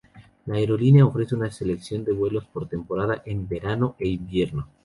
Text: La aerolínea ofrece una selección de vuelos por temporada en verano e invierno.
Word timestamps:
La 0.47 0.55
aerolínea 0.57 1.05
ofrece 1.05 1.35
una 1.35 1.51
selección 1.51 2.03
de 2.03 2.11
vuelos 2.11 2.43
por 2.45 2.67
temporada 2.67 3.21
en 3.23 3.47
verano 3.47 3.95
e 3.99 4.07
invierno. 4.07 4.67